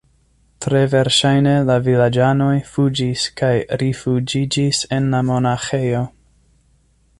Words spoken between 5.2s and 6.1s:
monaĥejo.